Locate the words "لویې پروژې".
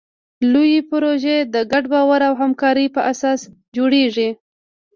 0.51-1.37